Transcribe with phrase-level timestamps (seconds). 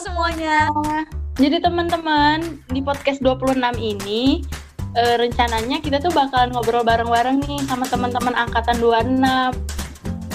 [0.00, 0.72] semuanya.
[1.36, 4.40] Jadi teman-teman, di podcast 26 ini
[4.96, 9.20] eh, rencananya kita tuh bakalan ngobrol bareng-bareng nih sama teman-teman angkatan 26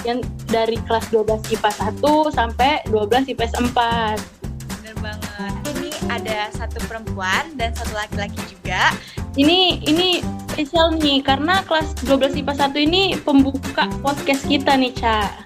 [0.06, 4.22] yang dari kelas 12 IPA 1 sampai 12 IPS 4.
[4.70, 5.54] Bener banget.
[5.74, 8.94] Ini ada satu perempuan dan satu laki-laki juga.
[9.36, 10.22] Ini ini
[10.54, 15.45] spesial nih karena kelas 12 IPA 1 ini pembuka podcast kita nih, Ca.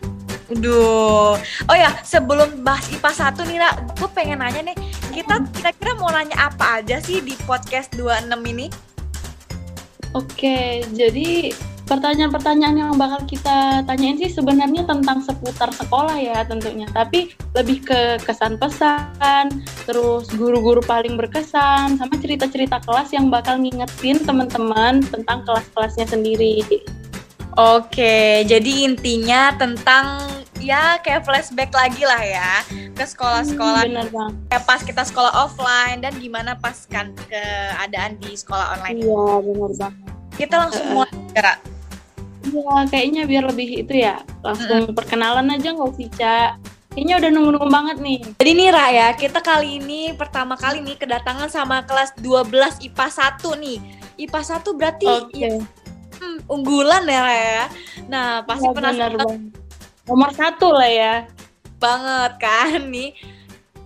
[0.49, 1.37] Aduh.
[1.69, 4.77] Oh ya, sebelum bahas IPA 1 nih, Ra, gue pengen nanya nih,
[5.13, 8.67] kita kira-kira mau nanya apa aja sih di podcast 26 ini?
[10.17, 11.53] Oke, jadi
[11.85, 16.89] pertanyaan-pertanyaan yang bakal kita tanyain sih sebenarnya tentang seputar sekolah ya tentunya.
[16.89, 19.53] Tapi lebih ke kesan pesan,
[19.85, 26.65] terus guru-guru paling berkesan, sama cerita-cerita kelas yang bakal ngingetin teman-teman tentang kelas-kelasnya sendiri.
[27.57, 30.21] Oke, jadi intinya tentang
[30.59, 34.31] ya kayak flashback lagi lah ya ke sekolah-sekolah bang.
[34.51, 38.99] kayak pas kita sekolah offline dan gimana pas kan keadaan di sekolah online.
[38.99, 39.93] Iya bener bang.
[40.35, 41.55] Kita langsung mulai Ra.
[42.43, 46.59] Iya kayaknya biar lebih itu ya langsung perkenalan aja nggak sih Ca?
[46.89, 48.19] Kayaknya udah nunggu-nunggu banget nih.
[48.41, 53.07] Jadi nih Ra ya, kita kali ini pertama kali nih kedatangan sama kelas 12 IPA
[53.07, 53.77] 1 nih.
[54.25, 55.37] IPA 1 berarti Oke.
[55.37, 55.53] ya,
[56.19, 57.63] hmm, unggulan ya Ra ya.
[58.09, 59.53] Nah, pasti Iya, penasaran.
[60.09, 61.15] Nomor satu lah ya.
[61.79, 63.15] banget kan nih.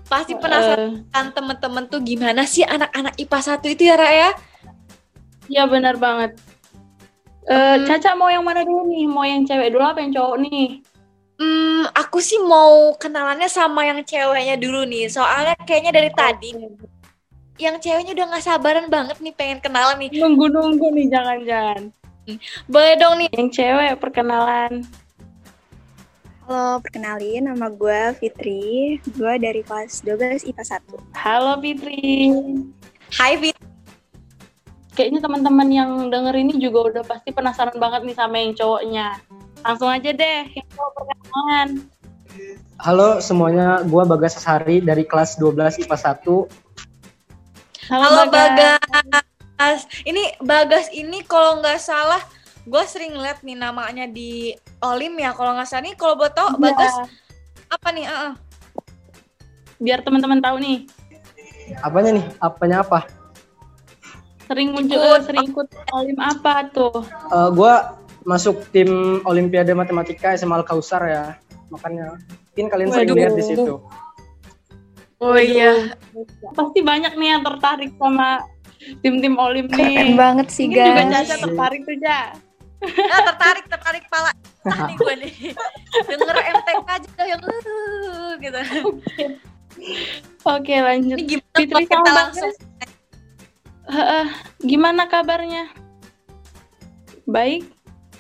[0.10, 4.30] Pasti penasaran kan temen-temen tuh gimana sih anak-anak IPA 1 itu ya Ra ya?
[5.46, 6.34] Iya benar banget.
[7.44, 7.84] Hmm.
[7.86, 9.06] Caca mau yang mana dulu nih?
[9.06, 10.82] Mau yang cewek dulu apa yang cowok nih?
[11.38, 15.12] Hmm, aku sih mau kenalannya sama yang ceweknya dulu nih.
[15.12, 16.50] Soalnya kayaknya dari tadi
[17.62, 20.10] yang ceweknya udah gak sabaran banget nih pengen kenalan nih.
[20.18, 21.82] Nunggu-nunggu nih jangan-jangan.
[22.66, 23.30] Boleh dong nih.
[23.36, 24.88] Yang cewek perkenalan.
[26.44, 29.00] Halo, perkenalin nama gue Fitri.
[29.16, 31.16] Gue dari kelas 12 IPA 1.
[31.16, 32.36] Halo Fitri.
[33.16, 33.56] Hai Fit.
[34.92, 39.24] Kayaknya teman-teman yang denger ini juga udah pasti penasaran banget nih sama yang cowoknya.
[39.64, 41.88] Langsung aja deh, yang cowok perkenalan.
[42.76, 45.96] Halo semuanya, gua Bagas Sasari dari kelas 12 IPA
[46.28, 47.88] 1.
[47.88, 49.88] Halo Bagas.
[50.04, 52.20] Ini Bagas ini kalau nggak salah
[52.64, 56.48] gue sering liat nih namanya di Olim ya kalau nggak salah nih kalau buat tau
[56.50, 56.96] Iya, Bagas
[57.70, 58.06] apa nih?
[58.06, 58.34] Ah, ah.
[59.78, 60.86] biar teman-teman tahu nih.
[61.80, 62.26] Apanya nih?
[62.38, 63.04] Apanya apa?
[64.46, 65.10] Sering muncul, Ikut.
[65.10, 67.02] eh, sering ikut olim apa tuh?
[67.26, 68.88] Eh, gua masuk tim
[69.24, 71.26] Olimpiade Matematika SMA Al Kausar ya.
[71.68, 72.16] Makanya
[72.48, 73.18] mungkin kalian sering Waduh.
[73.18, 73.74] lihat di situ.
[75.18, 75.98] Oh iya.
[76.54, 78.44] Pasti banyak nih yang tertarik sama
[79.00, 80.14] tim-tim olim Keren nih.
[80.14, 81.12] banget sih, Mungkin juga guys.
[81.26, 82.22] Caca tertarik tuh, Ja.
[82.84, 84.32] Ah, tertarik tertarik pala.
[84.68, 85.34] Ah, nih gue nih.
[86.08, 88.60] Denger MTK aja udah yang uh, gitu.
[90.44, 91.18] Oke, lanjut.
[91.20, 92.52] Ini gimana Fitri kalau kita langsung
[93.84, 94.26] Heeh,
[94.64, 95.68] gimana kabarnya?
[97.28, 97.68] Baik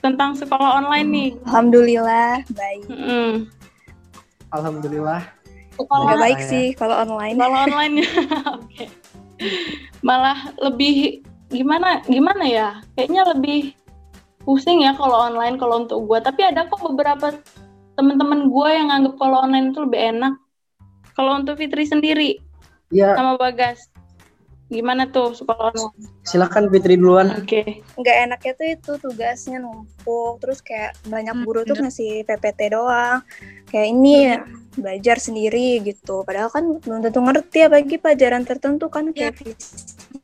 [0.03, 1.29] tentang sekolah online nih.
[1.47, 2.83] Alhamdulillah, baik.
[2.91, 3.47] Mm.
[4.51, 5.23] Alhamdulillah.
[5.73, 6.49] Sekolah Gak baik ya.
[6.51, 7.35] sih kalau online.
[7.39, 7.95] sekolah online.
[8.59, 8.85] Oke.
[10.03, 12.69] Malah lebih gimana gimana ya?
[12.93, 13.61] Kayaknya lebih
[14.45, 16.19] pusing ya kalau online kalau untuk gua.
[16.19, 17.33] Tapi ada kok beberapa
[17.95, 20.33] teman-teman gua yang nganggap kalau online itu lebih enak.
[21.13, 22.29] Kalau untuk Fitri sendiri
[22.89, 23.89] Ya, sama Bagas,
[24.69, 26.09] gimana tuh sekolah online?
[26.23, 27.27] silakan Fitri duluan.
[27.37, 27.85] Oke.
[27.97, 30.41] Nggak enaknya tuh itu tugasnya numpuk.
[30.41, 31.89] Terus kayak banyak Hmm, guru tuh bener.
[31.89, 33.19] ngasih PPT doang.
[33.69, 34.35] Kayak ini ya,
[34.75, 36.25] belajar sendiri gitu.
[36.27, 39.33] Padahal kan belum tentu ngerti apalagi pelajaran tertentu kan kayak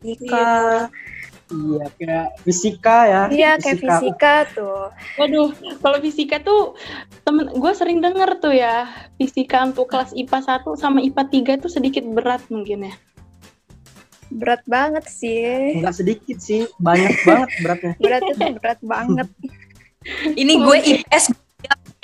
[0.01, 0.89] fisika.
[1.49, 3.21] Iya, kayak fisika ya.
[3.33, 4.93] Iya, kayak fisika tuh.
[5.17, 5.49] Waduh,
[5.81, 6.77] kalau fisika tuh
[7.25, 8.85] temen gue sering denger tuh ya
[9.17, 12.93] fisika untuk kelas IPA 1 sama IPA 3 tuh sedikit berat mungkin ya.
[14.29, 15.81] Berat banget sih.
[15.81, 17.93] Enggak sedikit sih, banyak banget beratnya.
[17.97, 19.27] Berat itu berat banget.
[20.37, 21.01] ini gue Oke.
[21.01, 21.25] IPS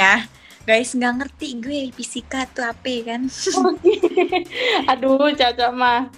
[0.01, 0.25] ya.
[0.65, 3.29] Guys nggak ngerti gue fisika tuh apa ya kan.
[4.97, 6.09] Aduh, Caca mah.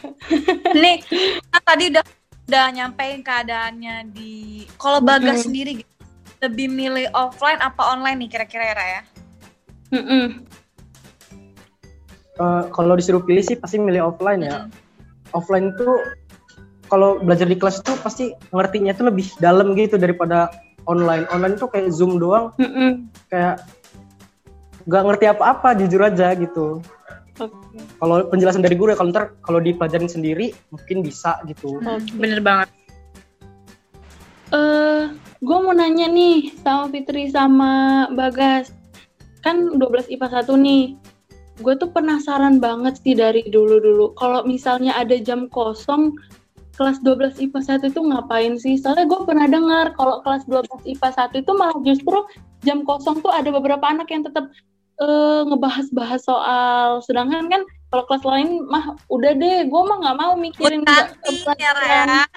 [0.71, 1.03] Nih,
[1.51, 2.03] kan tadi udah
[2.47, 5.45] udah nyampein keadaannya di kalau Bagas Mm-mm.
[5.51, 5.93] sendiri gitu,
[6.39, 9.01] lebih milih offline apa online nih kira-kira ya ya?
[9.99, 10.47] Mm-mm.
[12.37, 14.71] Eh, kalau disuruh pilih sih pasti milih offline ya.
[15.35, 15.99] Offline tuh
[16.87, 20.47] kalau belajar di kelas tuh pasti ngertinya tuh lebih dalam gitu daripada
[20.87, 21.27] online.
[21.33, 23.11] Online tuh kayak Zoom doang, Mm-mm.
[23.27, 23.59] kayak
[24.87, 26.79] nggak ngerti apa-apa jujur aja gitu.
[28.01, 31.77] Kalau penjelasan dari guru ya kalau ntar kalau dipelajarin sendiri mungkin bisa gitu.
[31.77, 32.17] Oke.
[32.17, 32.69] Bener banget.
[34.55, 35.03] Eh,
[35.43, 38.71] gue mau nanya nih sama Fitri sama Bagas.
[39.43, 40.85] Kan 12 IPA 1 nih.
[41.57, 44.13] gue tuh penasaran banget sih dari dulu-dulu.
[44.13, 46.13] Kalau misalnya ada jam kosong,
[46.77, 48.77] kelas 12 IPA 1 itu ngapain sih?
[48.77, 52.21] Soalnya gue pernah dengar kalau kelas 12 IPA 1 itu malah justru
[52.61, 54.53] jam kosong tuh ada beberapa anak yang tetap
[55.01, 57.01] uh, ngebahas-bahas soal.
[57.01, 62.27] Sedangkan kan kalau kelas lain mah udah deh, gue mah nggak mau mikirin Nanti ya.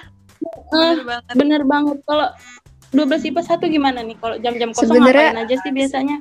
[0.41, 1.35] Uh, Bener banget.
[1.37, 1.99] bener banget.
[2.09, 2.29] Kalau
[2.97, 4.17] 12 IPA 1 gimana nih?
[4.19, 6.17] Kalau jam-jam kosong Sebenarnya- ngapain aja sih biasanya?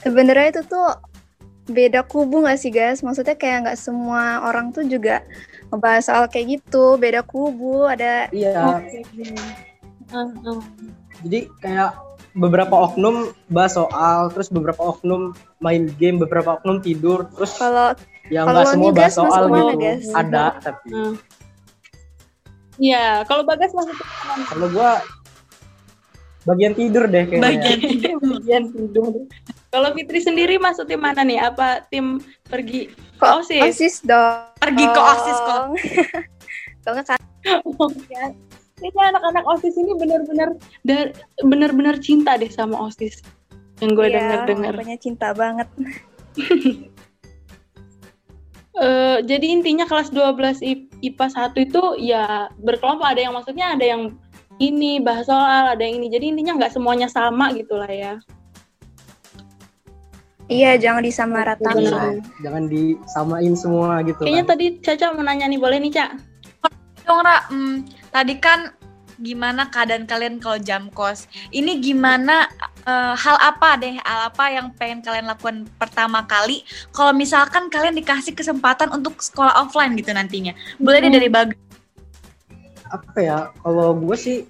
[0.00, 0.88] Sebenarnya itu tuh
[1.66, 3.02] beda kubu nggak sih guys?
[3.02, 5.20] Maksudnya kayak nggak semua orang tuh juga
[5.68, 6.96] ngebahas soal kayak gitu.
[6.96, 8.82] Beda kubu, ada Iya.
[10.14, 10.62] Uh, uh.
[11.26, 12.05] Jadi kayak
[12.36, 17.96] beberapa oknum bahas soal, terus beberapa oknum main game, beberapa oknum tidur, terus kalau
[18.28, 20.12] ya kalau nggak semua bahas soal gitu.
[20.12, 21.14] Ada tapi Uh.
[22.76, 23.96] Iya, kalau Bagas masuk
[24.52, 25.00] kalau gua
[26.44, 27.56] bagian tidur deh kayaknya.
[27.56, 29.12] Bagian bagian tidur.
[29.72, 31.40] Kalau Fitri sendiri masuk tim mana nih?
[31.40, 33.64] Apa tim pergi ke OSIS?
[33.64, 34.52] osis dong.
[34.60, 35.62] pergi ke OSIS kok.
[36.84, 37.20] Kalau nggak kan
[38.76, 40.48] Kayaknya anak-anak OSIS ini benar-benar
[41.40, 43.24] benar-benar cinta deh sama OSIS.
[43.80, 44.72] Yang gue iya, dengar-dengar.
[44.76, 45.68] pokoknya cinta banget.
[48.76, 53.80] Eh, jadi intinya kelas 12 I- IPA 1 itu ya berkelompok ada yang maksudnya ada
[53.80, 54.20] yang
[54.60, 56.12] ini bahas soal, ada yang ini.
[56.12, 58.20] Jadi intinya nggak semuanya sama gitu lah ya.
[60.52, 61.80] Iya, jangan disamaratakan.
[61.80, 64.52] Iya, jangan disamain semua gitu Kayaknya kan.
[64.52, 66.10] tadi Caca mau nanya nih, boleh nih, Cak?
[67.06, 67.76] Dong, Ra, hmm,
[68.16, 68.72] tadi kan
[69.16, 71.24] gimana keadaan kalian kalau jam kos?
[71.50, 72.48] Ini gimana
[72.82, 77.92] eh, hal apa deh, hal apa yang pengen kalian lakukan pertama kali kalau misalkan kalian
[77.92, 80.56] dikasih kesempatan untuk sekolah offline gitu nantinya?
[80.76, 81.18] Boleh deh Hmm.
[81.18, 81.60] dari Bagas.
[82.86, 84.46] apa ya kalau gue sih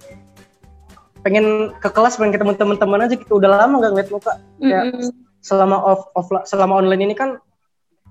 [1.24, 4.84] pengen ke kelas pengen ketemu teman-teman aja gitu udah lama gak ngeliat muka Ya.
[5.40, 7.40] Selama off, off selama online ini kan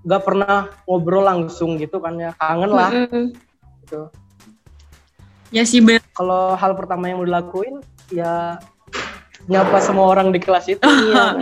[0.01, 2.89] gak pernah ngobrol langsung gitu kan ya kangen lah
[3.85, 4.09] gitu
[5.55, 6.03] Ya sih bener.
[6.11, 7.79] kalau hal pertama yang mau dilakuin
[8.11, 8.59] ya
[9.47, 11.39] nyapa semua orang di kelas itu Iya.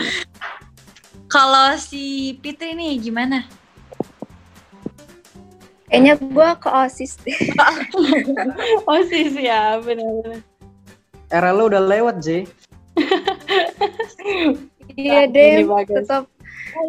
[1.26, 3.42] Kalau si Fitri nih gimana?
[5.90, 7.38] Kayaknya gue ke osis deh.
[8.90, 10.42] OSIS ya, benar-benar.
[11.30, 12.46] era lo udah lewat J
[14.94, 16.30] Iya deh, tetap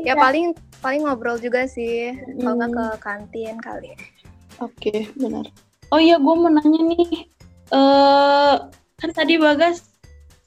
[0.04, 0.14] ya Iya.
[0.16, 0.46] paling
[0.80, 2.12] paling ngobrol juga sih.
[2.36, 2.76] Kalau nggak Hmm.
[2.76, 3.92] ke kantin kali.
[4.60, 5.48] Oke, benar.
[5.94, 7.31] Oh iya, gue mau nanya nih.
[7.70, 8.55] eh
[8.99, 9.87] kan tadi Bagas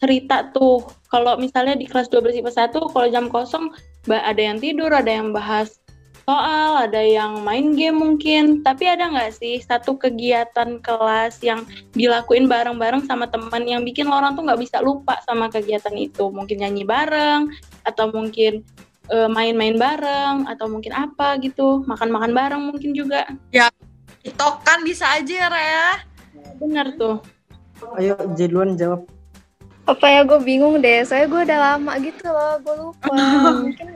[0.04, 3.72] cerita tuh, kalau misalnya di kelas 12 IPA 1, kalau jam kosong
[4.12, 5.80] ada yang tidur, ada yang bahas
[6.28, 8.60] soal, ada yang main game mungkin.
[8.60, 11.64] Tapi ada nggak sih satu kegiatan kelas yang
[11.96, 16.28] dilakuin bareng-bareng sama teman yang bikin orang tuh nggak bisa lupa sama kegiatan itu?
[16.28, 17.56] Mungkin nyanyi bareng,
[17.88, 18.68] atau mungkin
[19.08, 23.24] eh, main-main bareng, atau mungkin apa gitu, makan-makan bareng mungkin juga.
[24.28, 26.04] Tiktokan bisa aja, Rea.
[26.60, 27.24] Bener tuh.
[27.96, 29.06] ayo J duluan jawab
[29.88, 31.08] Apa ya gue bingung deh.
[31.08, 32.60] Soalnya gue udah lama gitu loh.
[32.60, 33.08] Gue lupa.
[33.64, 33.88] Mungkin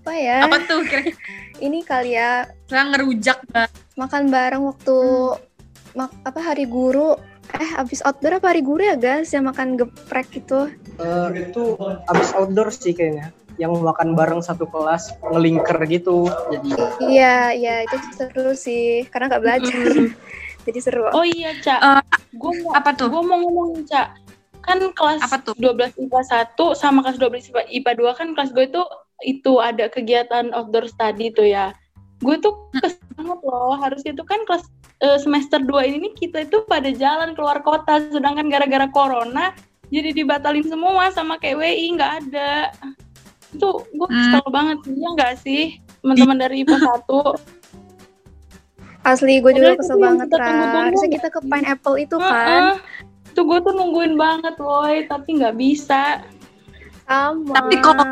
[0.00, 0.48] apa ya?
[0.48, 1.20] Apa tuh kira-kira
[1.60, 3.68] Ini kali ya ngerujak banget.
[4.00, 4.96] makan bareng waktu
[5.92, 7.20] mak apa hari guru.
[7.52, 9.28] Eh abis outdoor apa hari guru ya guys?
[9.36, 10.72] Yang makan geprek gitu.
[10.96, 11.76] Eh, itu
[12.08, 16.68] abis outdoor sih kayaknya yang makan bareng satu kelas ngelingker gitu jadi
[17.04, 19.04] Iya iya itu seru sih.
[19.12, 19.84] Karena nggak belajar.
[20.68, 21.08] Jadi seru.
[21.12, 21.80] Oh iya, Cak.
[21.80, 22.02] Eh,
[22.36, 23.08] gue mau Apa tuh?
[23.08, 24.12] gue mau ngomong, Cak.
[24.60, 25.56] Kan kelas Apa tuh?
[25.56, 26.20] 12 IPA
[26.52, 28.82] 1 sama kelas 12 IPA, IPA 2 kan kelas gue itu
[29.24, 31.72] itu ada kegiatan outdoor study tuh ya.
[32.20, 33.72] Gue tuh kesel banget loh.
[33.80, 34.68] Harusnya itu kan kelas
[35.00, 39.56] eh, semester 2 ini nih kita itu pada jalan keluar kota sedangkan gara-gara corona
[39.90, 42.70] jadi dibatalin semua sama kayak WI nggak ada.
[43.50, 45.62] Itu gue kesel banget sih, ya nggak sih?
[46.00, 46.76] Teman-teman dari IPA
[47.06, 47.10] 1
[49.00, 50.86] Asli gue juga kesel banget kita tunggu-tunggu.
[50.92, 52.76] Harusnya kita ke Pineapple itu kan.
[52.76, 52.76] Heeh.
[53.32, 56.20] Itu gue tuh nungguin banget, woy, tapi nggak bisa.
[57.08, 57.54] Sama.
[57.56, 58.04] Tapi kalau.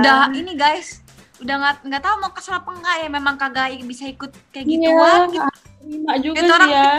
[0.00, 1.04] Udah ini guys,
[1.44, 4.74] udah nggak nggak tahu mau kesel apa enggak ya memang kagak bisa ikut kayak Iya,
[4.90, 5.48] gituan gitu.
[5.78, 6.90] terima juga Itu sih orang ya.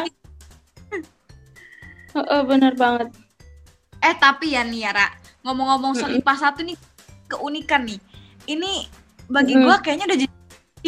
[2.09, 3.07] Heeh, bener banget.
[3.99, 5.07] Eh tapi ya nih ya, Ra,
[5.43, 6.13] ngomong-ngomong soal.
[6.13, 6.77] IPA 1 nih
[7.29, 7.99] keunikan nih.
[8.49, 8.89] Ini
[9.29, 9.65] bagi Mm-mm.
[9.69, 10.35] gua kayaknya udah jadi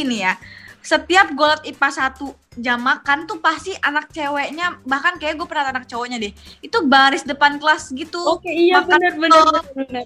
[0.01, 0.33] ini ya.
[0.81, 5.69] Setiap gue liat IPA 1 jam makan tuh pasti anak ceweknya bahkan kayak gue pernah
[5.69, 6.33] anak cowoknya deh.
[6.57, 8.17] Itu baris depan kelas gitu.
[8.25, 9.53] Oke, iya makan bener bener telur.
[9.53, 9.85] bener.
[9.85, 10.05] bener.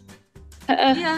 [0.68, 1.16] Heeh, Iya.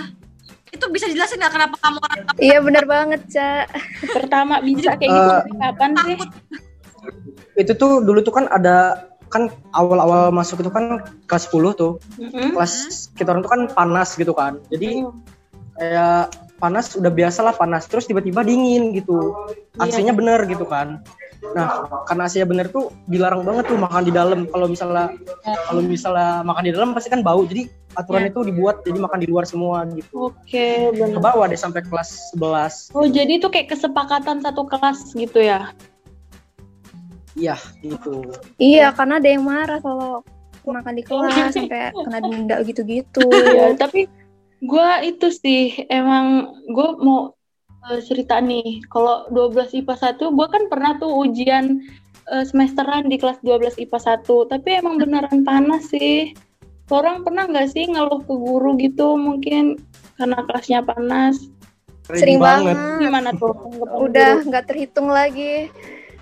[0.67, 3.65] Itu bisa jelasin nggak kenapa kamu orang Iya bener banget, Ca.
[4.13, 6.17] pertama bisa kayak gitu dari kapan sih?
[7.57, 12.55] itu tuh dulu tuh kan ada kan awal-awal masuk itu kan kelas 10 tuh Mm-mm.
[12.55, 12.73] kelas
[13.13, 15.03] kita orang tuh kan panas gitu kan jadi
[15.75, 19.35] kayak panas udah biasa lah panas terus tiba-tiba dingin gitu
[19.77, 20.17] AC-nya Iya.
[20.17, 21.05] bener gitu kan
[21.53, 25.13] nah karena AC-nya bener tuh dilarang banget tuh makan di dalam kalau misalnya
[25.69, 28.29] kalau misalnya makan di dalam pasti kan bau jadi aturan Iya.
[28.33, 31.21] itu dibuat jadi makan di luar semua gitu Oke, ke benar.
[31.21, 35.73] bawah deh sampai kelas 11 Oh, jadi itu kayak kesepakatan satu kelas gitu ya?
[37.37, 38.25] Iya gitu
[38.57, 40.25] Iya, karena ada yang marah kalau
[40.67, 43.23] makan di kelas sampai kena denda gitu-gitu.
[43.31, 44.11] Iya, tapi
[44.59, 47.31] gue itu sih emang gue mau
[47.87, 48.83] eh, cerita nih.
[48.91, 51.79] Kalau 12 IPA 1, gue kan pernah tuh ujian
[52.27, 56.35] eh, semesteran di kelas 12 IPA 1, tapi emang beneran panas sih.
[56.87, 59.79] Orang pernah nggak sih ngeluh ke guru gitu mungkin
[60.15, 61.35] karena kelasnya panas?
[62.07, 62.75] Sering banget.
[63.03, 63.51] Gimana tuh?
[64.07, 65.67] Udah nggak terhitung lagi.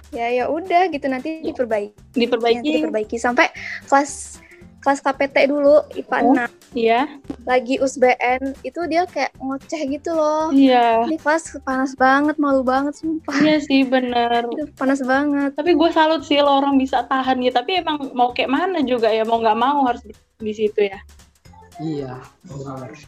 [0.10, 1.94] Ya ya udah gitu nanti diperbaiki.
[1.94, 2.70] Nanti diperbaiki?
[2.78, 3.50] diperbaiki sampai
[3.86, 4.42] kelas
[4.80, 6.34] kelas KPT dulu IPA Oh.
[6.38, 6.46] 6
[6.76, 7.08] Iya,
[7.44, 10.52] lagi USBN itu dia kayak ngoceh gitu loh.
[10.52, 13.32] iya, Ini kelas panas banget, malu banget sumpah.
[13.40, 14.44] iya sih bener.
[14.46, 15.56] Itu panas banget.
[15.56, 17.50] Tapi gue salut sih lo orang bisa tahan ya.
[17.50, 21.00] Tapi emang mau kayak mana juga ya mau nggak mau harus di, di situ ya.
[21.78, 22.20] iya.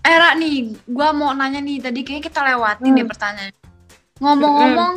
[0.02, 2.98] Era nih, gua mau nanya nih tadi kayaknya kita lewatin Hmm.
[2.98, 3.54] deh pertanyaan.
[4.18, 4.96] Ngomong-ngomong,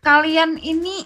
[0.00, 1.02] kalian ini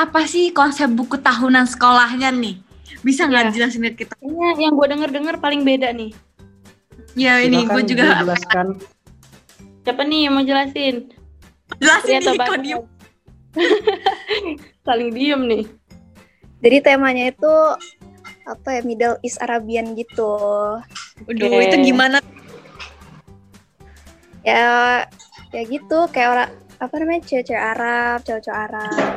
[0.00, 2.56] apa sih konsep buku tahunan sekolahnya nih?
[3.00, 3.52] Bisa nggak Iya.
[3.54, 4.14] jelasin ke kita?
[4.16, 6.10] Kayaknya yang gue denger-denger paling beda nih.
[7.12, 8.66] Ya ini gue juga dijelaskan
[9.84, 11.08] Siapa nih yang mau jelasin?
[11.76, 12.82] jelasin nih kok diem.
[14.86, 15.64] Saling diem nih.
[16.60, 17.52] Jadi temanya itu
[18.44, 20.28] apa ya Middle East Arabian gitu.
[21.24, 21.64] Aduh, Oke.
[21.66, 22.20] itu gimana?
[24.40, 25.04] Ya
[25.50, 26.50] ya gitu kayak orang
[26.80, 29.16] apa namanya cewek-cewek Arab, cowok-cowok Arab.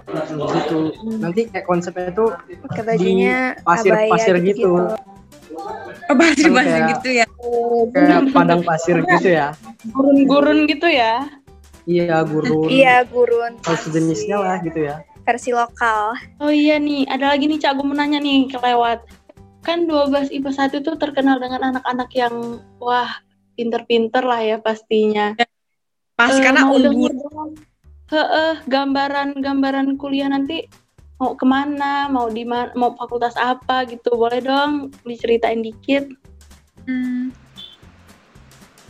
[0.53, 0.79] gitu
[1.17, 2.25] nanti kayak konsepnya itu
[2.61, 4.71] Pakai bajunya pasir-pasir abaya gitu.
[6.05, 7.25] Bahasa bahasa kayak- gitu ya.
[7.89, 9.55] kayak padang pasir gitu ya
[9.89, 11.23] Gurun-gurun gitu ya.
[11.85, 13.59] iya gurun Iya, gurun.
[13.59, 16.19] atau sejenisnya lah gitu ya Versi lokal.
[16.37, 19.07] Oh iya nih, ada lagi nih Cak, gue mau nanya nih kelewat.
[19.63, 23.07] Kan 12 IPA 1 tuh terkenal dengan anak-anak yang wah
[23.55, 25.31] pinter-pinter lah ya pastinya.
[26.23, 27.51] Pas Eh, karena denger dong.
[28.07, 30.63] Heeh, gambaran-gambaran kuliah nanti
[31.19, 36.07] mau ke mana, mau di mana, mau fakultas apa gitu, boleh dong diceritain dikit.
[36.87, 37.35] Hmm,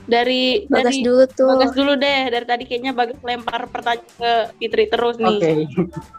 [0.06, 1.50] dari Bagas dari dulu tuh.
[1.50, 5.42] Bagas dulu deh, dari tadi kayaknya Bagas lempar pertanyaan ke Fitri terus oke.
[5.42, 5.68] Nih.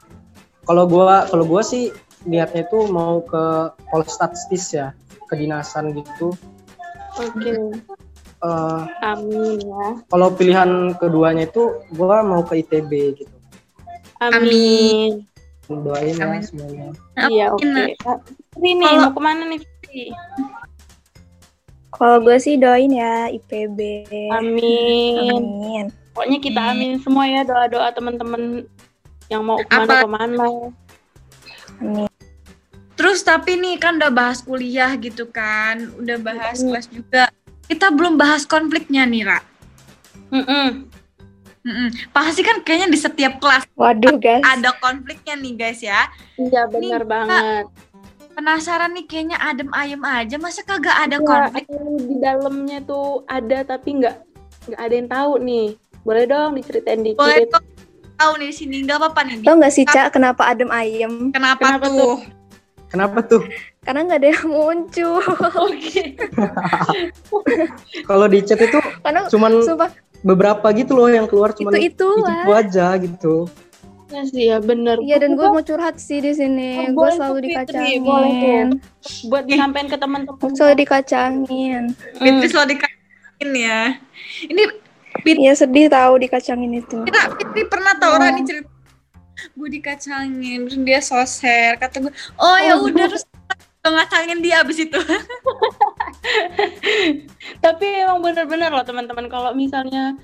[0.68, 1.92] kalau gua kalau gua sih
[2.24, 4.96] niatnya itu mau ke Polstatistis ya
[5.28, 6.32] kedinasan gitu.
[7.14, 7.54] Oke,
[8.44, 9.86] Eh, amin ya.
[10.04, 13.36] kalau pilihan keduanya itu gua mau ke ITB gitu
[14.20, 15.24] Amin.
[15.64, 16.92] doain ya semuanya
[17.24, 17.96] Iya, oke.
[17.96, 18.18] Kak,
[18.52, 20.04] Fitri nih, Kalau- mau ke mana nih Fitri?
[21.88, 23.78] Kalau gue sih doain ya IPB.
[24.34, 25.30] Amin.
[25.30, 25.84] Amin.
[26.10, 26.98] Pokoknya kita Amin.
[27.00, 28.66] semua ya doa-doa teman-teman
[29.26, 30.46] yang mau ke mana-kemana.
[31.78, 32.10] Amin.
[32.94, 36.70] Terus tapi nih kan udah bahas kuliah gitu kan, udah bahas Hmm.
[36.70, 37.24] kelas juga.
[37.64, 39.38] Kita belum bahas konfliknya nih, Ra.
[40.30, 40.88] Mm-mm.
[41.64, 41.88] Mm-mm.
[42.12, 44.44] Pasti kan kayaknya di setiap kelas Waduh, guys.
[44.44, 46.12] ada konfliknya nih guys ya.
[46.36, 47.64] Iya benar banget.
[48.36, 51.64] Penasaran nih kayaknya adem ayem aja, masa kagak ada Iya, konflik?
[52.04, 54.16] di dalamnya tuh ada tapi nggak
[54.68, 55.66] nggak ada yang tahu nih.
[56.04, 57.16] Boleh dong diceritain dikit.
[57.16, 57.62] Boleh tuh
[58.14, 59.36] tahu nih sini nggak apa-apa nih.
[59.40, 61.32] Tau gak sih, Cak, kenapa adem ayem?
[61.32, 62.16] Kenapa, Kenapa tuh?
[62.92, 63.42] kenapa tuh
[63.84, 65.20] Karena nggak ada yang muncul.
[65.68, 66.16] Oke.
[68.08, 69.90] kalau di chat itu Karena cuman sumpah
[70.24, 73.36] beberapa gitu loh yang keluar cuman itu itu itu, aja gitu
[74.08, 75.02] Ya sih ya bener.
[75.02, 76.86] Iya dan gue mau curhat sih di sini.
[76.94, 78.00] Oh, gue selalu Fitri, dikacangin.
[78.04, 78.66] boleh tuh.
[79.26, 80.50] buat disampaikan ke teman-teman.
[80.54, 81.82] Selalu dikacangin.
[82.22, 83.80] Fitri selalu dikasihin ya.
[84.46, 84.62] Ini
[85.24, 86.98] Iya sedih tahu dikacangin itu.
[87.10, 88.70] kita Fitri pernah tahu orang nih cerita
[89.54, 92.86] gue dikacangin terus dia soser kata gue oh ya Oh.
[92.86, 93.26] udah terus
[93.84, 94.96] gue ngacangin dia abis itu
[97.64, 100.16] Tapi emang bener-bener loh teman-teman kalau misalnya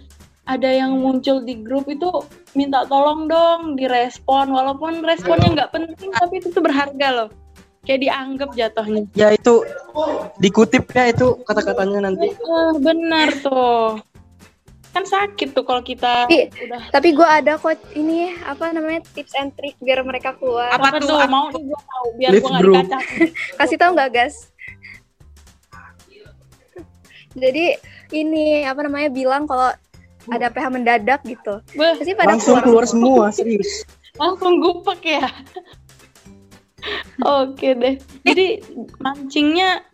[0.48, 2.08] ada yang muncul di grup itu
[2.56, 7.28] minta tolong dong direspon walaupun responnya nggak penting tapi itu tuh berharga loh.
[7.84, 9.04] Kayak dianggap jatuhnya.
[9.16, 9.64] ya itu
[10.40, 14.00] dikutip ya itu kata-katanya nanti Ah, bener tuh.
[14.90, 19.38] Kan sakit tuh kalau kita Tapi- udah Tapi gue ada kok ini apa namanya tips
[19.38, 20.74] and trick biar mereka keluar.
[20.74, 21.14] Apa apa tuh?
[21.14, 23.02] Apa mau nih gue tahu biar gue nggak dikacang.
[23.62, 24.36] Kasih tahu nggak guys?
[27.38, 27.78] Jadi
[28.10, 29.70] ini apa namanya bilang kalau
[30.26, 31.62] ada PH mendadak gitu.
[31.78, 33.86] Pasti pada langsung keluar semua serius
[34.20, 35.26] langsung gupek ya.
[37.40, 37.94] Oke deh.
[38.26, 38.46] Jadi
[38.98, 39.84] mancingnya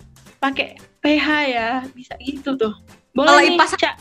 [0.41, 2.75] pakai PH ya, bisa gitu tuh.
[3.12, 3.95] Kalau Boleh IPA Cak.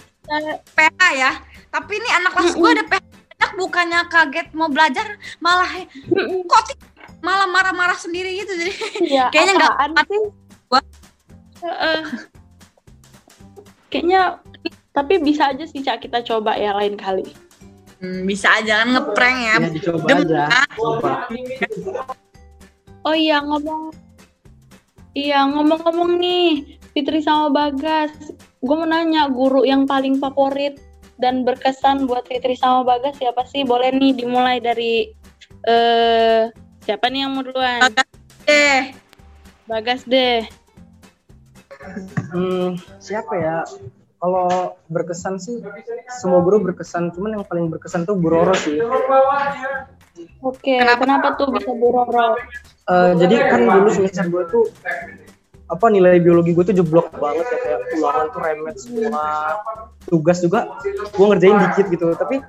[0.71, 1.31] PH ya.
[1.69, 3.03] Tapi ini anak kelas gue ada PH
[3.35, 5.03] banyak bukannya kaget mau belajar
[5.37, 5.67] malah
[6.47, 6.79] kok ti-
[7.19, 9.73] malah marah-marah sendiri gitu jadi Ya, Kayaknya nggak
[10.07, 10.21] sih?
[13.91, 14.21] Kayaknya
[14.91, 17.27] tapi bisa aja sih Cak kita coba ya lain kali.
[17.99, 19.55] Hmm, bisa aja kan ngeprank ya.
[19.57, 20.43] Ya dicoba Dem- aja.
[20.75, 21.13] Coba.
[23.03, 23.91] Oh iya ngomong
[25.11, 28.11] Iya ngomong-ngomong nih Fitri sama Bagas
[28.65, 30.81] Gue mau nanya guru yang paling favorit
[31.21, 33.61] Dan berkesan buat Fitri sama Bagas siapa sih?
[33.61, 35.13] Boleh nih dimulai dari
[35.69, 36.49] eh
[36.81, 37.85] Siapa nih yang mau duluan?
[37.85, 38.09] Bagas
[38.49, 38.83] Eh,
[39.69, 40.41] Bagas deh
[42.33, 43.57] Hmm, siapa ya?
[44.17, 45.61] Kalau berkesan sih
[46.17, 48.81] semua guru berkesan, cuman yang paling berkesan tuh Bu Roro sih.
[50.41, 51.05] Oke Kenapa?
[51.05, 52.33] kenapa, tuh bisa Bu Roro?
[52.85, 54.65] Eh, jadi kan dulu semester gue tuh
[55.65, 59.25] apa nilai biologi gue tuh jeblok banget ya kayak ulangan tuh remet semua.
[60.05, 60.77] Tugas juga
[61.09, 62.41] gue ngerjain dikit gitu tapi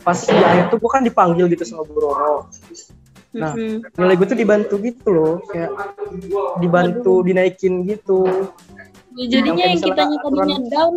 [0.00, 2.48] pas di akhir tuh gue kan dipanggil gitu sama Bu Roro.
[3.36, 3.52] Nah
[4.00, 5.72] nilai gue tuh dibantu gitu loh kayak
[6.64, 8.24] dibantu dinaikin gitu.
[9.18, 10.94] Ya, jadinya Yang yang kita tadinya down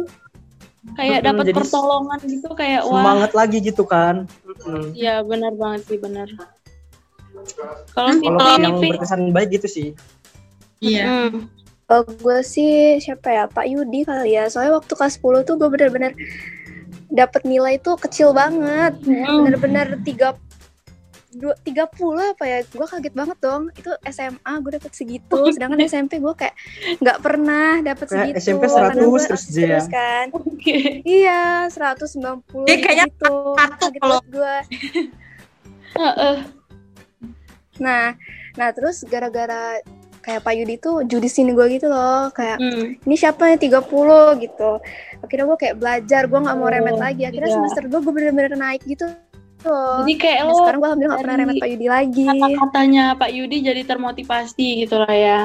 [0.95, 2.95] kayak dapat pertolongan gitu kayak wah.
[2.95, 4.23] semangat lagi gitu kan.
[4.95, 6.31] Iya benar banget sih benar.
[7.91, 8.15] Kalau
[8.55, 9.89] yang berkesan baik gitu sih
[10.81, 11.29] iya.
[11.29, 11.47] Mm.
[11.85, 14.47] Kalau gue sih siapa ya Pak Yudi kali ya.
[14.47, 16.15] Soalnya waktu kelas 10 tuh gue bener-bener
[17.07, 18.95] dapat nilai tuh kecil banget.
[19.03, 19.43] Mm.
[19.45, 20.35] Bener-bener tiga
[21.31, 25.79] dua tiga puluh apa ya gue kaget banget dong itu SMA gue dapet segitu sedangkan
[25.87, 26.51] SMP gue kayak
[26.99, 29.67] nggak pernah dapet segitu SMP karena 100 gue terus dia.
[29.79, 30.99] terus kan Oke.
[31.07, 34.55] iya 190 Dia kayaknya gitu satu kaget kalau- gue
[36.03, 36.35] Heeh.
[37.79, 38.11] nah
[38.59, 39.79] nah terus gara-gara
[40.21, 43.01] kayak Pak Yudi tuh judisin gue gitu loh kayak Mm.
[43.03, 43.81] ini siapa nih 30
[44.39, 44.77] gitu
[45.19, 47.57] akhirnya gue kayak belajar gue nggak mau remet Oh, lagi akhirnya iya.
[47.57, 49.09] semester 2 gue bener-bener naik gitu
[49.61, 53.03] loh Jadi kayak Nah, lo sekarang gue alhamdulillah nggak pernah remet Pak Yudi lagi kata-katanya
[53.15, 55.41] Pak Yudi jadi termotivasi gitu lah ya.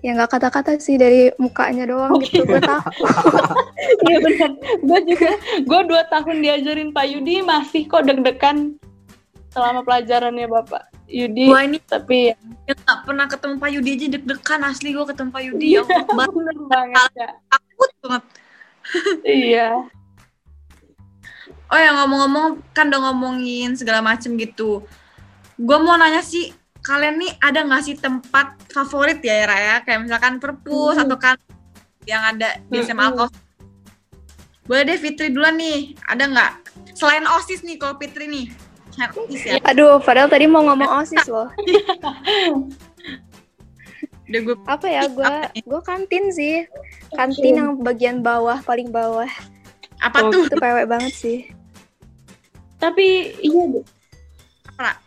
[0.00, 2.94] ya nggak kata-kata sih dari mukanya doang gitu gue takut
[4.06, 4.50] Iya benar.
[4.82, 5.30] Gue juga,
[5.62, 8.74] gue dua tahun diajarin Pak Yudi masih kok deg-degan
[9.50, 11.46] selama pelajarannya Bapak Yudi.
[11.46, 12.34] Gua ini Tapi
[12.66, 16.02] ya nggak pernah ketemu Pak Yudi aja deg-degan asli gue ketemu Pak Yudi ya Allah,
[16.04, 17.28] banget bener banget ya.
[17.46, 18.22] takut banget.
[19.26, 19.68] Iya.
[21.66, 24.86] Oh ya ngomong-ngomong kan udah ngomongin segala macem gitu.
[25.56, 30.06] Gue mau nanya sih kalian nih ada nggak sih tempat favorit ya Ra ya kayak
[30.06, 31.02] misalkan perpus Hmm.
[31.02, 31.34] atau kan
[32.06, 33.26] yang ada di SMA Hmm.
[34.62, 36.52] Boleh deh Fitri duluan nih, ada nggak?
[36.94, 38.46] Selain OSIS nih kalau Fitri nih.
[38.96, 39.54] OSIS ya.
[39.62, 41.48] aduh padahal tadi mau ngomong osis loh
[44.26, 45.26] Udah gue apa ya gue
[45.62, 46.66] gue kantin sih
[47.14, 49.28] kantin yang bagian bawah paling bawah
[50.02, 50.50] apa Oh, tuh?
[50.50, 51.38] itu pewek banget sih
[52.76, 53.84] Tapi iya deh.
[54.76, 55.00] Apa?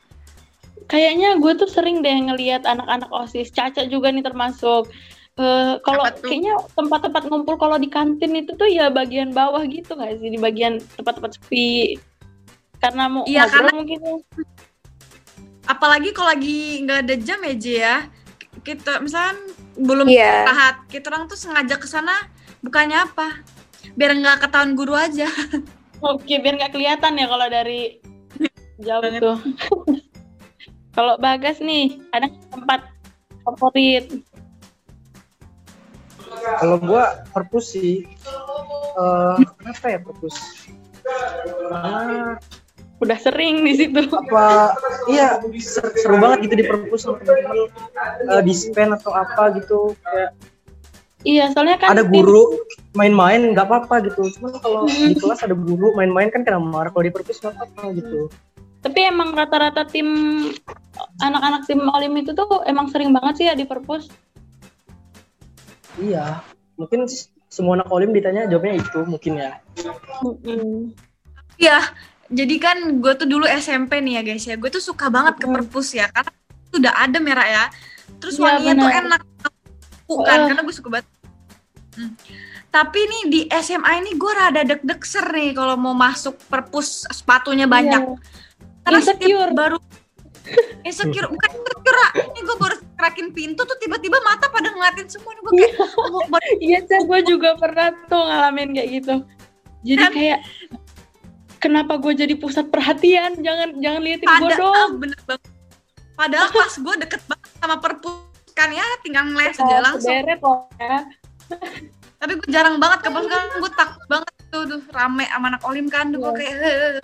[0.90, 4.90] Kayaknya gue tuh sering deh ngelihat anak-anak OSIS, Caca juga nih termasuk.
[5.38, 10.18] Eh, kalau kayaknya tempat-tempat ngumpul kalau di kantin itu tuh ya bagian bawah gitu nggak
[10.18, 12.02] sih di bagian tempat-tempat sepi.
[12.80, 14.00] Karena mau Iya, ngobrol karena- mungkin.
[15.64, 17.96] Apalagi kalau lagi nggak ada jam ya J ya.
[18.60, 19.38] Kita misalkan
[19.80, 22.28] belum iya istirahat, kita orang tuh sengaja ke sana
[22.60, 23.40] bukannya apa?
[23.94, 25.30] Biar nggak ketahuan guru aja.
[26.04, 28.00] Oke, biar nggak kelihatan ya kalau dari
[28.80, 29.22] jauh Banget.
[29.22, 29.38] tuh.
[30.98, 32.88] kalau Bagas nih, ada tempat
[33.46, 34.08] favorit?
[36.60, 38.04] Kalau gua perpus sih,
[38.96, 39.36] eh
[39.68, 40.66] apa ya perpus?
[41.72, 42.36] Ah,
[43.00, 44.00] Udah sering di situ.
[44.12, 44.76] apa?
[45.08, 49.96] Iya, ser- seru banget gitu di perpus eh, di span atau apa gitu.
[50.04, 50.36] Kayak
[51.28, 52.64] Iya, soalnya kan ada guru
[52.96, 54.24] main-main nggak apa-apa gitu.
[54.40, 56.92] Cuman kalau di kelas ada guru main-main kan kena marah.
[56.96, 58.32] Kalau di perpus nggak apa-apa gitu.
[58.80, 60.08] Tapi emang rata-rata tim
[61.20, 64.08] anak-anak tim Olim itu tuh emang sering banget sih ya di perpus.
[66.00, 66.40] Iya,
[66.80, 67.04] mungkin
[67.52, 69.52] semua anak olim ditanya jawabnya itu mungkin ya.
[71.60, 71.84] Iya,
[72.30, 74.56] jadi kan gue tuh dulu SMP nih ya guys ya.
[74.56, 76.32] Gue tuh suka banget ke perpus ya, karena
[76.70, 77.64] itu udah ada merah ya.
[78.22, 79.22] Terus Iya, wanginya tuh enak.
[80.06, 80.46] Bukan, Uh.
[80.50, 81.08] karena gue suka banget.
[81.98, 82.14] Hmm.
[82.70, 87.98] Tapi nih di SMA ini gue rada deg-degser nih kalau mau masuk perpus sepatunya banyak.
[87.98, 88.18] Iya.
[88.86, 89.26] Karena Insecure.
[89.26, 89.78] setiap baru
[90.88, 92.10] insecure bukan insecure Ra.
[92.26, 96.26] ini gue baru kerakin pintu tuh tiba-tiba mata pada ngeliatin semua nih gue kayak oh,
[96.26, 99.16] baru Iya, gue juga pernah tuh ngalamin kayak gitu.
[99.86, 100.40] Jadi Dan- kayak
[101.60, 103.38] kenapa gue jadi pusat perhatian?
[103.38, 104.74] Jangan jangan liatin gue dong.
[104.74, 105.44] ah, bener banget
[106.16, 108.16] padahal pas gue deket banget sama perpus
[108.52, 111.08] kan ya tinggal ngeles aja langsung Sederet loh ya.
[112.18, 115.64] tapi gue jarang banget ke pos kan gue takut banget tuh, tuh rame sama anak
[115.64, 116.36] olim kan tuh gue Iya.
[116.36, 117.00] kayak "Eh,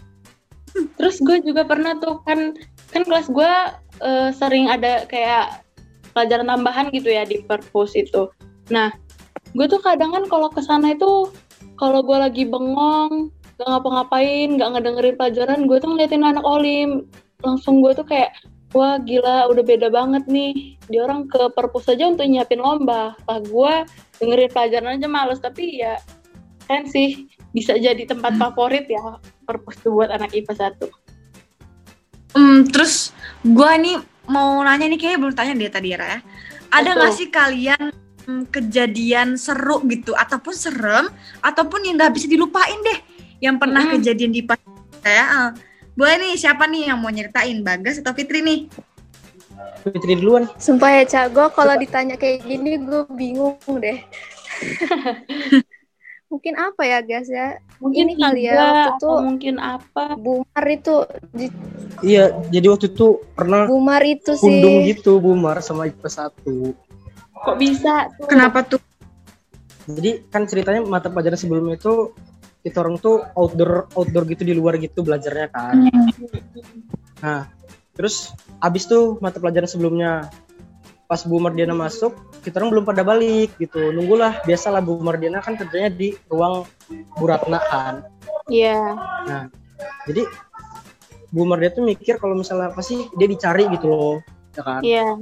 [0.99, 2.51] Terus gue juga pernah tuh kan
[2.91, 3.51] kan kelas gue
[4.01, 5.63] eh, sering ada kayak
[6.11, 8.27] pelajaran tambahan gitu ya di perpus itu.
[8.67, 8.91] Nah,
[9.51, 11.31] gue tuh kadang kan kalau ke sana itu
[11.75, 17.07] kalau gue lagi bengong, gak ngapa-ngapain, gak ngedengerin pelajaran, gue tuh ngeliatin anak olim.
[17.43, 18.35] Langsung gue tuh kayak,
[18.75, 20.75] wah gila udah beda banget nih.
[20.91, 23.15] Dia orang ke perpus aja untuk nyiapin lomba.
[23.27, 23.73] Lah gue
[24.19, 25.95] dengerin pelajaran aja males, tapi ya
[26.65, 32.35] kan sih bisa jadi tempat favorit ya perpus tuh buat anak IPA 1.
[32.35, 33.15] Hmm, terus
[33.47, 33.95] gue nih
[34.27, 36.19] mau nanya nih kayaknya belum tanya dia tadi ya Ra, ya.
[36.75, 37.83] Ada nggak sih kalian
[38.27, 41.07] hmm, kejadian seru gitu ataupun serem
[41.39, 42.99] ataupun yang nggak bisa dilupain deh
[43.39, 43.99] yang pernah Mm-mm.
[43.99, 44.59] kejadian di pas
[45.01, 45.25] ya?
[45.25, 45.51] eh.
[45.95, 48.59] Boleh nih siapa nih yang mau nyeritain Bagas atau Fitri nih?
[49.81, 50.49] Fitri duluan.
[50.57, 54.03] Sumpah ya, Cak, gue kalau ditanya kayak gini gue bingung deh.
[56.25, 57.61] Mungkin apa ya, guys ya?
[57.77, 60.17] Mungkin Ini kali ya, waktu tuh- mungkin apa?
[60.17, 61.47] Bumar itu, di,
[62.01, 64.91] Iya, jadi waktu itu pernah Bumar itu kundung sih.
[64.91, 66.75] gitu Bumar sama IPA 1.
[67.31, 68.27] Kok bisa tuh?
[68.27, 68.81] Kenapa tuh?
[69.85, 72.09] Jadi kan ceritanya mata pelajaran sebelumnya itu
[72.65, 75.85] kita orang tuh outdoor outdoor gitu di luar gitu belajarnya kan.
[77.21, 77.45] Nah,
[77.93, 80.33] terus abis tuh mata pelajaran sebelumnya
[81.05, 83.93] pas Bu Mardiana masuk, kita orang belum pada balik gitu.
[83.93, 88.09] Nunggulah biasalah Bu Mardiana kan kerjanya di ruang Bu Ratna kan.
[88.49, 88.97] Iya.
[90.09, 90.25] Jadi
[91.29, 94.17] Bu Mardiana tuh mikir kalau misalnya pasti dia dicari gitu loh,
[94.57, 94.81] ya kan.
[94.81, 95.21] Iya.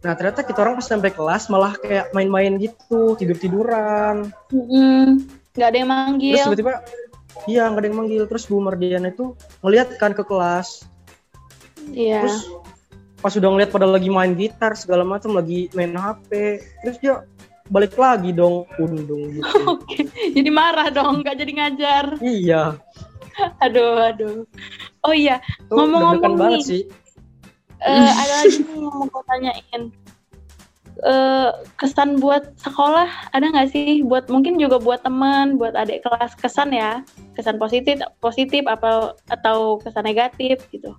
[0.00, 4.32] Nah ternyata kita orang pas sampai kelas malah kayak main-main gitu, tidur-tiduran.
[4.48, 5.28] Mm-mm.
[5.56, 6.34] Nggak ada yang manggil.
[6.36, 6.72] Terus tiba-tiba,
[7.48, 8.22] iya nggak ada yang manggil.
[8.28, 10.84] Terus Bu Mardiana itu ngeliat kan ke kelas.
[11.90, 12.22] Iya.
[12.24, 12.38] Terus
[13.16, 16.60] pas udah ngeliat pada lagi main gitar segala macam, lagi main HP.
[16.84, 17.14] Terus dia
[17.66, 19.58] balik lagi dong, undung gitu.
[19.74, 20.06] Oke.
[20.30, 22.04] Jadi marah dong, nggak jadi ngajar.
[22.22, 22.78] iya,
[23.64, 24.46] Aduh, aduh.
[25.02, 26.62] Oh iya, Ngomong-ngomong nih.
[26.64, 26.82] sih.
[27.84, 29.82] eh, ada lagi nih yang mau gue tanyain.
[30.96, 34.00] Eh, kesan buat sekolah ada nggak sih?
[34.00, 37.04] Buat mungkin juga buat teman, buat adik kelas kesan ya,
[37.36, 40.96] kesan positif, positif apa atau kesan negatif gitu.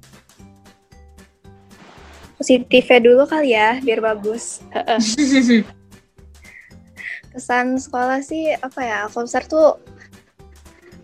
[2.38, 4.62] Positifnya dulu kali ya, biar bagus.
[7.34, 9.82] Kesan sekolah sih, apa ya, Komsar tuh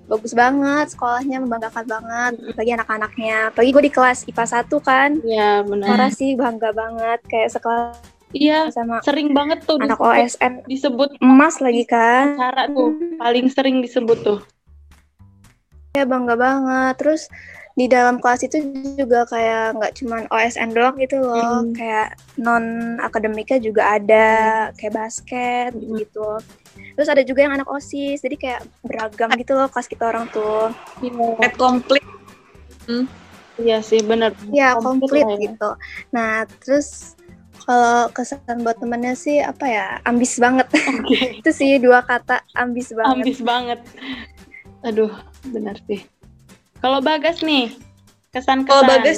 [0.05, 3.49] bagus banget, sekolahnya membanggakan banget, bagi anak-anaknya.
[3.49, 5.89] Apalagi gue di kelas IPA 1 kan, Iya benar.
[5.89, 7.97] Parah sih, bangga banget, kayak sekolah
[8.33, 12.33] Iya, sama sering banget tuh anak disebut, OSN disebut emas lagi kan.
[12.35, 14.39] cara tuh paling sering disebut tuh.
[15.93, 16.93] Ya bangga banget.
[16.97, 17.21] Terus
[17.73, 18.57] di dalam kelas itu
[18.93, 21.73] juga kayak nggak cuman OSN doang gitu loh, Hmm.
[21.73, 24.29] kayak non akademiknya juga ada,
[24.73, 25.97] kayak basket Hmm.
[25.97, 26.37] gitu.
[26.93, 30.69] Terus ada juga yang anak osis, jadi kayak beragam gitu loh kelas kita orang tuh.
[31.01, 32.01] Iya, Pet komplit.
[33.55, 34.33] iya sih benar.
[34.49, 35.37] Ya Komplit komplit ya.
[35.39, 35.69] gitu.
[36.09, 37.13] Nah terus
[37.63, 40.67] kalau kesan buat temennya sih apa ya ambis banget.
[40.71, 41.19] Oke.
[41.39, 43.23] itu sih dua kata ambis banget.
[43.23, 43.79] Ambis banget.
[44.83, 45.11] Aduh,
[45.47, 46.03] benar sih.
[46.83, 47.71] Kalau Bagas nih,
[48.35, 48.67] kesan-kesan.
[48.67, 49.17] Kalau Bagas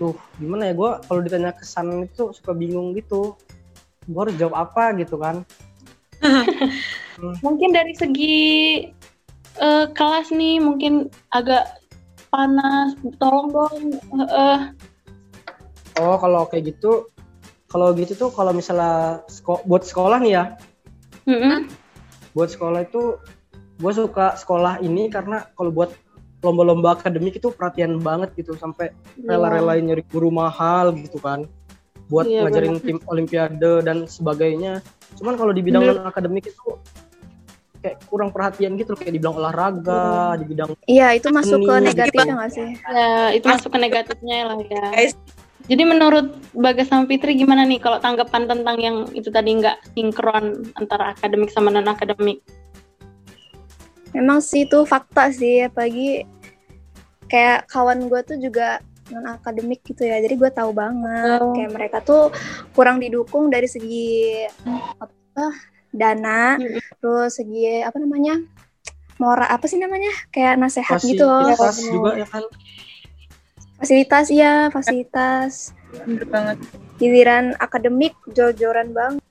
[0.00, 3.36] Tuh, gimana ya gue kalau ditanya kesan itu suka bingung gitu.
[4.08, 5.44] Gue harus jawab apa gitu kan.
[7.44, 8.40] mungkin dari segi
[9.60, 11.84] eh, kelas nih mungkin agak
[12.32, 12.96] panas.
[13.20, 13.76] Tolong dong.
[13.92, 14.58] eh, eh,
[16.00, 17.12] Oh, kalau kayak gitu,
[17.68, 20.44] kalau gitu tuh kalau misalnya seko- buat sekolah nih ya,
[21.28, 21.68] mm-mm.
[22.32, 23.20] buat sekolah itu
[23.80, 25.92] gue suka sekolah ini karena kalau buat
[26.40, 31.44] lomba-lomba akademik itu perhatian banget gitu sampai rela-relain nyari guru mahal gitu kan
[32.08, 34.80] buat Iya, ngajarin tim olimpiade dan sebagainya
[35.20, 36.00] cuman kalau di bidang Bener.
[36.00, 36.80] non akademik itu
[37.80, 42.24] kayak kurang perhatian gitu kayak di bidang olahraga di bidang Iya itu masuk ke negatifnya
[42.24, 42.36] gitu.
[42.36, 42.68] nggak sih?
[42.84, 44.84] Ya, itu masuk ke negatifnya lah ya.
[44.92, 45.12] Guys.
[45.70, 50.66] Jadi menurut Bagas sama Fitri gimana nih kalau tanggapan tentang yang itu tadi nggak sinkron
[50.74, 52.42] antara akademik sama non akademik?
[54.10, 56.26] Memang sih itu fakta sih, apalagi
[57.30, 58.82] kayak kawan gue tuh juga
[59.14, 61.54] non akademik gitu ya, jadi gue tahu banget Oh.
[61.54, 62.34] kayak mereka tuh
[62.74, 64.42] kurang didukung dari segi
[64.98, 65.54] apa
[65.94, 66.82] dana, Mm-mm.
[66.98, 68.42] terus segi apa namanya
[69.22, 72.42] mora apa sih namanya kayak nasehat gitu loh, fasilitas juga ya kan
[73.80, 75.72] fasilitas iya fasilitas,
[76.04, 76.58] bener banget.
[76.96, 79.24] giliran akademik jor-joran banget.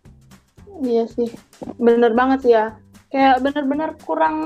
[0.82, 1.30] Iya sih,
[1.78, 2.74] bener banget sih ya.
[3.10, 4.38] Kayak bener-bener kurang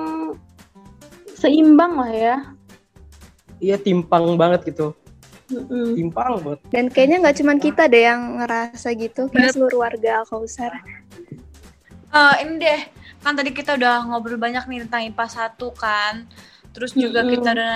[1.33, 2.37] seimbang lah ya.
[3.57, 4.91] iya timpang banget gitu
[5.47, 5.95] Mm-mm.
[5.95, 10.83] timpang banget Dan kayaknya nggak cuman kita deh yang ngerasa gitu, kayak seluruh warga Alkausar.
[12.11, 12.81] Eh, ini deh,
[13.23, 16.27] kan tadi kita udah ngobrol banyak nih tentang IPA 1 kan.
[16.75, 17.31] Terus juga Mm-mm.
[17.39, 17.73] kita udah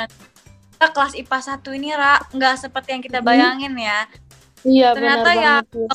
[0.78, 4.06] kita kelas IPA 1 ini Ra, nggak seperti yang kita bayangin ya.
[4.62, 5.66] Iya Ternyata benar ya, banget.
[5.74, 5.94] ya.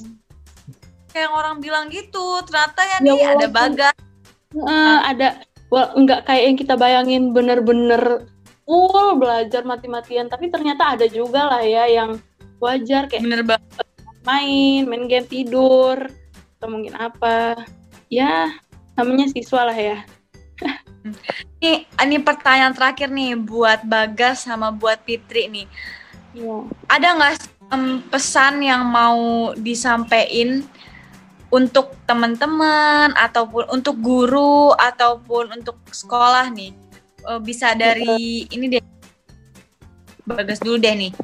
[1.14, 3.95] Kayak orang bilang gitu, ternyata ya, Ya nih ada bagas.
[4.53, 5.29] Eh, ada
[5.71, 8.27] wah, nggak kayak yang kita bayangin bener-bener
[8.66, 12.18] full belajar mati-matian tapi ternyata ada juga lah ya yang
[12.59, 13.87] wajar kayak Bener banget.
[14.23, 15.99] main main game tidur
[16.59, 17.59] atau mungkin apa
[18.07, 18.55] ya
[18.95, 19.99] namanya siswa lah ya
[21.62, 25.66] Nih, ini pertanyaan terakhir nih buat Bagas sama buat Fitri nih.
[26.35, 26.57] Iya.
[26.90, 27.33] Ada nggak
[27.70, 30.66] em, pesan yang mau disampaikan
[31.55, 36.75] untuk teman-teman ataupun untuk guru ataupun untuk sekolah nih?
[37.31, 38.83] Eh, bisa dari ini deh.
[40.27, 41.14] Bagas dulu deh nih.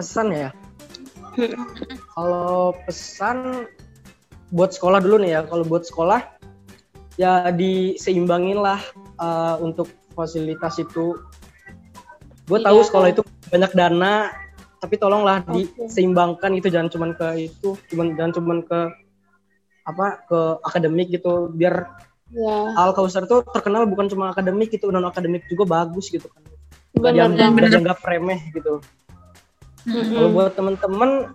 [0.00, 0.48] pesan ya
[2.16, 3.68] kalau pesan
[4.48, 6.24] buat sekolah dulu nih ya kalau buat sekolah
[7.20, 8.80] ya diseimbangin lah
[9.20, 11.20] eh, untuk fasilitas itu.
[12.48, 12.86] Gue tahu Iya.
[12.88, 14.32] sekolah itu banyak dana
[14.80, 15.68] tapi tolonglah Oke.
[15.84, 16.72] diseimbangkan itu.
[16.72, 18.80] Jangan cuman ke itu cuman jangan cuman ke
[19.84, 21.52] apa ke akademik gitu.
[21.52, 21.92] Biar
[22.32, 26.40] ya Al Kausar tuh terkenal bukan cuma akademik itu non akademik juga bagus gitu kan.
[26.96, 27.36] Banget
[27.68, 28.80] dianggap remeh gitu.
[29.80, 30.12] Mm-mm.
[30.12, 31.32] kalau buat temen-temen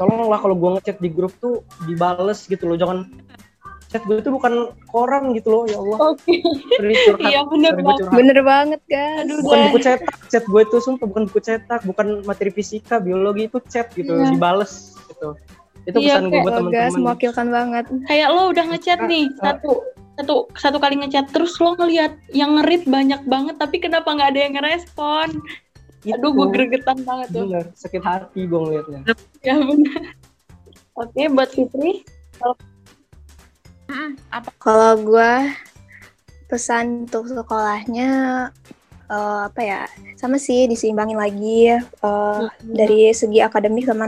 [0.00, 2.80] tolonglah kalau gua ngechat di grup tuh dibales gitu loh.
[2.80, 3.12] Jangan
[3.92, 4.52] chat gue itu bukan
[4.88, 6.34] koran gitu loh ya Allah oke
[6.80, 7.98] curhat, Iya, bener banget.
[8.00, 8.16] curhat.
[8.16, 9.20] Bener banget guys.
[9.22, 13.46] Aduh, bukan buku cetak chat gue itu sumpah bukan buku cetak bukan materi fisika biologi
[13.46, 14.32] itu chat gitu Iya.
[14.32, 15.36] dibales gitu
[15.82, 17.84] itu Iya, pesan gue buat Bagas temen-temen mewakilkan banget.
[18.06, 19.70] kayak lo udah ngechat nih satu
[20.12, 24.40] satu satu kali ngechat terus lo ngelihat yang ngerit banyak banget tapi kenapa nggak ada
[24.40, 25.28] yang ngerespon
[26.02, 26.18] Gitu.
[26.18, 29.06] aduh gue gregetan banget tuh bener sakit hati gue ngeliatnya
[29.40, 30.02] ya benar
[30.96, 32.02] oke buat Fitri
[34.32, 34.48] Apa?
[34.58, 35.32] Kalau gue
[36.48, 38.10] pesan untuk sekolahnya
[39.08, 39.82] eh, apa ya
[40.20, 44.06] sama sih diseimbangin lagi eh, dari segi akademik sama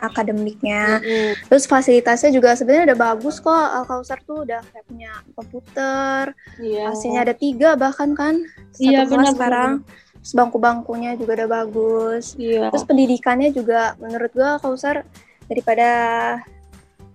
[0.00, 1.00] akademiknya.
[1.48, 3.52] Terus fasilitasnya juga sebenarnya udah bagus kok.
[3.52, 8.40] Al Kausar tuh udah kayak punya komputer, AC-nya ada tiga bahkan kan.
[8.72, 9.72] Satu Iya, kelas benar, sekarang.
[10.20, 12.36] Terus bangku-bangkunya juga udah bagus.
[12.36, 15.04] iya Terus pendidikannya juga menurut gua Kausar
[15.48, 15.88] daripada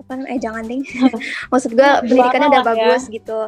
[0.06, 0.86] apa eh jangan ding.
[1.52, 2.70] Maksud Juara pendidikannya udah ya.
[2.70, 3.40] bagus gitu.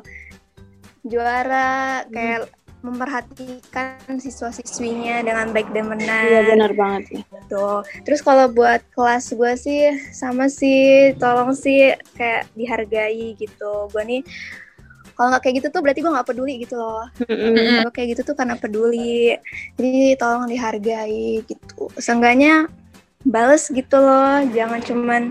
[1.05, 2.49] Juara kayak
[2.85, 7.67] memperhatikan siswa-siswinya dengan baik dan benar iya benar banget ya gitu.
[8.05, 9.81] Terus kalau buat kelas gue sih
[10.13, 13.89] sama sih, tolong sih kayak dihargai gitu.
[13.89, 14.21] Gue nih
[15.17, 17.05] kalau nggak kayak gitu tuh berarti gue nggak peduli gitu loh.
[17.17, 19.33] Kalau kayak gitu tuh karena peduli.
[19.73, 21.89] Jadi tolong dihargai gitu.
[21.97, 22.69] Seenggaknya
[23.25, 25.23] bales gitu loh, jangan cuman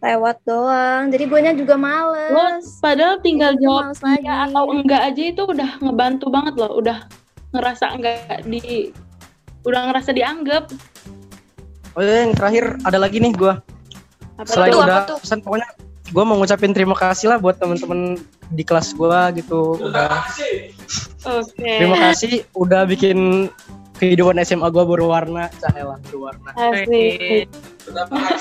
[0.00, 1.12] lewat doang.
[1.12, 2.80] Jadi gue juga males.
[2.80, 4.20] padahal tinggal Jadinya jawab males lagi.
[4.24, 6.72] iya atau enggak aja itu udah ngebantu banget loh.
[6.80, 6.98] Udah
[7.52, 8.92] ngerasa enggak di
[9.64, 10.64] udah ngerasa dianggap.
[11.98, 13.54] Oh iya yang terakhir ada lagi nih gue
[14.40, 15.18] apa selain tuh, udah tuh?
[15.20, 15.68] pesan pokoknya
[16.10, 18.16] gue mau ngucapin terima kasih lah buat temen-temen
[18.56, 19.76] di kelas gue gitu.
[19.78, 20.24] Udah.
[21.28, 21.60] Oke.
[21.60, 23.50] Terima kasih udah bikin
[24.00, 26.50] kehidupan SMA gue berwarna cahelah berwarna.
[26.56, 27.46] Asik.
[27.84, 28.32] Cuma,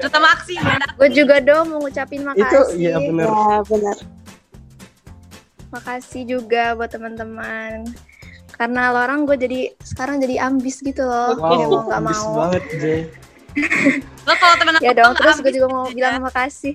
[0.00, 0.88] terutama aksi benar.
[0.96, 2.44] Gue juga dong mau ngucapin makasih.
[2.44, 3.96] itu iya bener ya benar
[5.70, 7.86] Makasih juga buat teman-teman.
[8.58, 11.38] Karena lo orang gue jadi sekarang jadi ambis gitu loh.
[11.38, 12.34] Wow, Jadi mau nggak ambis mau.
[12.44, 13.00] banget Jay
[14.26, 16.74] Lo kalau temen Ya dong, terus gue juga mau bilang makasih.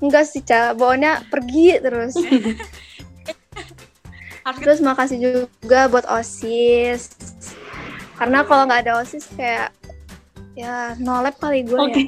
[0.00, 0.72] Enggak sih, Ca.
[0.76, 2.14] Bawaannya pergi terus.
[4.60, 7.16] Terus makasih juga buat OSIS.
[8.20, 9.72] Karena kalau nggak ada OSIS kayak
[10.54, 12.00] ya no lab kali gue Oke.
[12.00, 12.06] ya.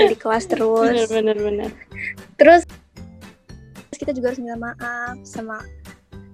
[0.00, 1.06] Jadi kelas terus.
[1.06, 1.70] benar benar
[2.34, 2.62] Terus
[3.94, 5.62] kita juga harus minta maaf sama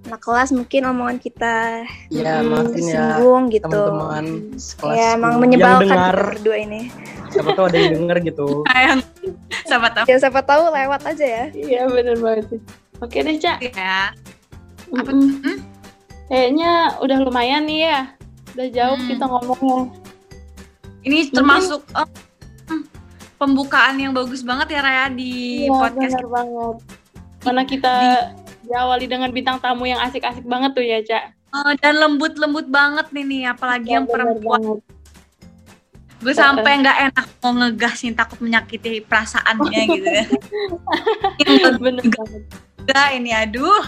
[0.03, 3.69] anak kelas mungkin omongan kita ya Hmm, maafin ya singgung gitu.
[3.69, 6.81] teman-teman sekelas Ya emang yang menyebalkan dengar kita berdua ini.
[7.29, 9.01] siapa tahu ada yang denger gitu sayang
[9.65, 11.45] sama tahu Ya siapa tahu lewat aja ya.
[11.53, 12.61] iya benar banget sih
[12.97, 14.11] oke deh cak ya.
[14.91, 15.11] Apa.
[15.11, 15.59] Hmm?
[16.27, 17.99] kayaknya udah lumayan nih ya
[18.51, 19.07] udah jauh Hmm.
[19.07, 19.79] kita ngomongnya
[21.01, 22.09] Ini termasuk eh,
[22.67, 22.83] hmm,
[23.37, 26.77] pembukaan yang bagus banget ya Raya di Iya, podcast benar banget.
[27.41, 27.95] Mana kita
[28.63, 33.25] diawali dengan bintang tamu yang asik-asik banget tuh ya cak Eh, dan lembut-lembut banget nih
[33.25, 34.61] nih apalagi yang Iya, benar perempuan.
[34.61, 34.81] banget.
[36.21, 40.25] gue sampai nggak enak mau ngegas nih takut menyakiti perasaannya gitu ya.
[41.41, 42.43] Yang bener banget.
[42.79, 43.83] enggak ini aduh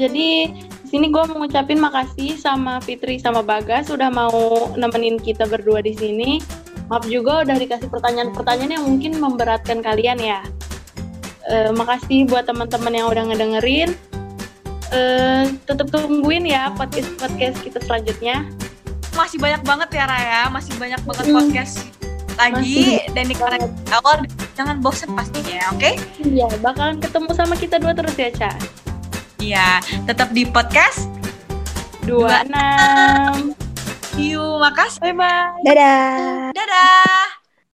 [0.00, 5.44] Jadi di sini gue mau ngucapin makasih sama Fitri sama Bagas sudah mau nemenin kita
[5.44, 6.40] berdua di sini.
[6.88, 10.40] Maaf juga udah dikasih pertanyaan-pertanyaan yang mungkin memberatkan kalian ya.
[11.52, 13.92] Eh, makasih buat teman-teman yang udah ngedengerin.
[14.90, 18.48] Eh, tetap tungguin ya podcast-podcast kita selanjutnya.
[19.14, 21.36] Masih banyak banget ya Raya, masih banyak banget Hmm.
[21.38, 21.74] podcast
[22.40, 24.24] lagi Masih dan nikmatin awal
[24.56, 25.92] jangan bosan pastinya, oke?
[26.24, 28.50] Iya, bakalan ketemu sama kita dua terus ya, Ca.
[29.40, 31.08] Iya, tetap di podcast.
[32.04, 33.56] 26.
[34.12, 35.00] See you, makasih.
[35.00, 35.64] Bye-bye.
[35.64, 36.52] Dadah.
[36.52, 37.39] Dadah.